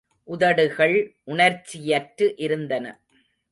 உதடுகள் 0.27 0.95
உணர்ச்சியற்று 1.25 2.27
இருந்தன. 2.37 2.85